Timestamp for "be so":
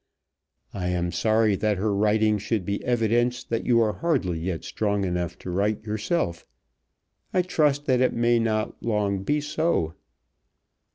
9.21-9.93